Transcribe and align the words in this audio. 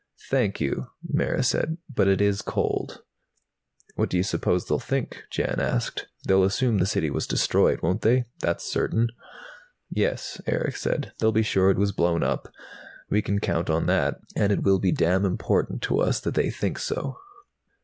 "Thank 0.31 0.59
you," 0.59 0.87
Mara 1.07 1.43
said, 1.43 1.77
"but 1.87 2.07
it 2.07 2.21
is 2.21 2.41
cold." 2.41 3.03
"What 3.93 4.09
do 4.09 4.17
you 4.17 4.23
suppose 4.23 4.65
they'll 4.65 4.79
think?" 4.79 5.25
Jan 5.29 5.59
asked. 5.59 6.07
"They'll 6.25 6.43
assume 6.43 6.79
the 6.79 6.87
City 6.87 7.11
was 7.11 7.27
destroyed, 7.27 7.83
won't 7.83 8.01
they? 8.01 8.25
That's 8.39 8.63
certain." 8.63 9.09
"Yes," 9.91 10.41
Erick 10.47 10.77
said. 10.77 11.11
"They'll 11.19 11.31
be 11.31 11.43
sure 11.43 11.69
it 11.69 11.77
was 11.77 11.91
blown 11.91 12.23
up. 12.23 12.51
We 13.11 13.21
can 13.21 13.37
count 13.37 13.69
on 13.69 13.85
that. 13.85 14.19
And 14.35 14.51
it 14.51 14.63
will 14.63 14.79
be 14.79 14.91
damn 14.91 15.23
important 15.23 15.83
to 15.83 15.99
us 15.99 16.19
that 16.21 16.33
they 16.33 16.49
think 16.49 16.79
so!" 16.79 17.17